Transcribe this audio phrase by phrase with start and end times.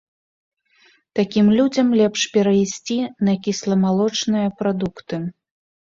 [1.19, 2.99] Такім людзям лепш перайсці
[3.31, 5.27] на кісламалочныя прадукты.